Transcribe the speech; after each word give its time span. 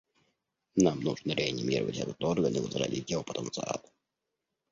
Нам 0.77 0.99
нужно 1.01 1.33
реанимировать 1.33 1.99
этот 1.99 2.23
орган 2.23 2.51
и 2.55 2.59
возродить 2.59 3.11
его 3.11 3.21
потенциал. 3.21 3.83